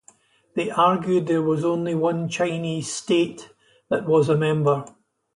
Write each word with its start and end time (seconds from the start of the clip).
They 0.55 0.71
argued 0.71 1.27
there 1.27 1.43
was 1.43 1.63
only 1.63 1.93
one 1.93 2.27
Chinese 2.27 2.91
state 2.91 3.51
that 3.91 4.07
was 4.07 4.29
a 4.29 4.35
member. 4.35 4.85